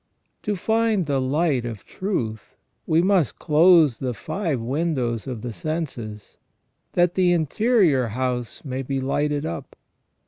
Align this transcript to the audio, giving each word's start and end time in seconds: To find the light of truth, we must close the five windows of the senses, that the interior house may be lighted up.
To 0.41 0.55
find 0.55 1.05
the 1.05 1.21
light 1.21 1.63
of 1.63 1.85
truth, 1.85 2.55
we 2.87 3.03
must 3.03 3.37
close 3.37 3.99
the 3.99 4.15
five 4.15 4.59
windows 4.59 5.27
of 5.27 5.43
the 5.43 5.53
senses, 5.53 6.37
that 6.93 7.13
the 7.13 7.31
interior 7.33 8.07
house 8.07 8.65
may 8.65 8.81
be 8.81 8.99
lighted 8.99 9.45
up. 9.45 9.75